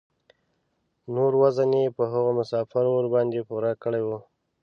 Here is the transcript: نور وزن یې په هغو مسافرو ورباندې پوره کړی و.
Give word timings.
نور 1.15 1.31
وزن 1.41 1.71
یې 1.81 1.93
په 1.97 2.03
هغو 2.11 2.31
مسافرو 2.39 2.91
ورباندې 2.95 3.41
پوره 3.47 3.71
کړی 3.83 4.01
و. 4.07 4.09